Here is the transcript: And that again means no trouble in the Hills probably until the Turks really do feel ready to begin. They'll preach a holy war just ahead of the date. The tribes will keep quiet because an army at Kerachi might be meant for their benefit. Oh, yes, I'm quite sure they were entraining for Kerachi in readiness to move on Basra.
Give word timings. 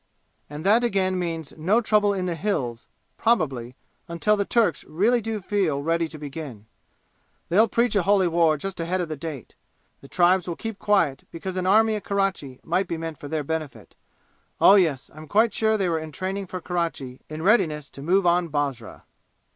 And 0.49 0.65
that 0.65 0.83
again 0.83 1.19
means 1.19 1.53
no 1.57 1.79
trouble 1.79 2.11
in 2.11 2.25
the 2.25 2.33
Hills 2.33 2.87
probably 3.19 3.75
until 4.07 4.35
the 4.35 4.45
Turks 4.45 4.83
really 4.85 5.21
do 5.21 5.39
feel 5.41 5.83
ready 5.83 6.07
to 6.07 6.17
begin. 6.17 6.65
They'll 7.49 7.67
preach 7.67 7.95
a 7.95 8.01
holy 8.01 8.27
war 8.27 8.57
just 8.57 8.79
ahead 8.79 8.99
of 8.99 9.09
the 9.09 9.15
date. 9.15 9.53
The 9.99 10.07
tribes 10.07 10.47
will 10.47 10.55
keep 10.55 10.79
quiet 10.79 11.25
because 11.29 11.55
an 11.55 11.67
army 11.67 11.93
at 11.93 12.03
Kerachi 12.03 12.59
might 12.63 12.87
be 12.87 12.97
meant 12.97 13.19
for 13.19 13.27
their 13.27 13.43
benefit. 13.43 13.93
Oh, 14.59 14.73
yes, 14.73 15.11
I'm 15.13 15.27
quite 15.27 15.53
sure 15.53 15.77
they 15.77 15.87
were 15.87 15.99
entraining 16.01 16.47
for 16.47 16.59
Kerachi 16.61 17.21
in 17.29 17.43
readiness 17.43 17.87
to 17.91 18.01
move 18.01 18.25
on 18.25 18.47
Basra. 18.47 19.03